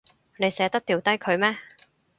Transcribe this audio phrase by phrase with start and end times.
[0.39, 1.57] 你捨得掉低佢咩？